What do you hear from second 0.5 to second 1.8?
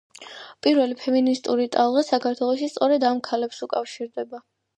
პირველი ფემინისტური